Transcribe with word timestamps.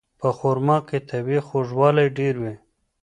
په 0.19 0.29
خرما 0.37 0.77
کې 0.87 0.97
طبیعي 1.09 1.41
خوږوالی 1.47 2.07
ډېر 2.17 2.35
وي. 2.41 2.53